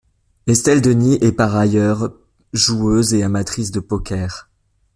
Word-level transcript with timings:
Estelle 0.47 0.81
Denis 0.81 1.19
est 1.21 1.31
par 1.31 1.55
ailleurs 1.55 2.11
joueuse 2.53 3.13
et 3.13 3.21
amatrice 3.21 3.69
de 3.69 3.79
poker. 3.79 4.49